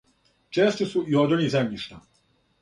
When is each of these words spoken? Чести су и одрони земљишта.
Чести 0.57 0.87
су 0.93 1.03
и 1.13 1.19
одрони 1.25 1.51
земљишта. 1.57 2.01